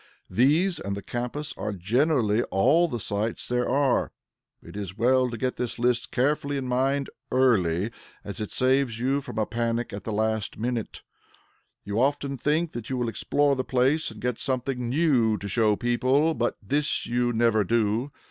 These, 0.31 0.79
and 0.79 0.97
the 0.97 1.03
Campus, 1.03 1.53
are 1.57 1.73
generally 1.73 2.41
all 2.45 2.87
the 2.87 2.99
sights 2.99 3.47
there 3.47 3.69
are. 3.69 4.11
It 4.63 4.75
is 4.75 4.97
well 4.97 5.29
to 5.29 5.37
get 5.37 5.57
this 5.57 5.77
list 5.77 6.11
carefully 6.11 6.57
in 6.57 6.65
mind 6.65 7.11
early, 7.31 7.91
as 8.23 8.41
it 8.41 8.51
saves 8.51 8.99
you 8.99 9.21
from 9.21 9.37
a 9.37 9.45
panic 9.45 9.93
at 9.93 10.03
the 10.03 10.11
last 10.11 10.57
minute. 10.57 11.03
You 11.85 12.01
often 12.01 12.35
think 12.35 12.71
that 12.71 12.89
you 12.89 12.97
will 12.97 13.09
explore 13.09 13.55
the 13.55 13.63
place 13.63 14.09
and 14.09 14.19
get 14.19 14.39
something 14.39 14.89
new 14.89 15.37
to 15.37 15.47
show 15.47 15.75
people; 15.75 16.33
but 16.33 16.57
this 16.63 17.05
you 17.05 17.31
never 17.31 17.63
do. 17.63 18.11